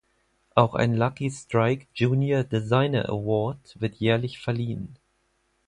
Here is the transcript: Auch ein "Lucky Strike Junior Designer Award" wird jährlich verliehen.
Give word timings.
Auch 0.55 0.73
ein 0.73 0.95
"Lucky 0.95 1.29
Strike 1.29 1.85
Junior 1.93 2.43
Designer 2.43 3.07
Award" 3.07 3.79
wird 3.79 3.93
jährlich 3.97 4.39
verliehen. 4.39 4.97